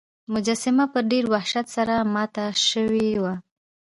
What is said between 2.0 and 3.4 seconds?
ماته شوې وه.